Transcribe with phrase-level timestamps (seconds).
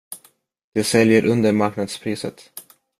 [0.73, 2.51] De säljer under marknadspriset.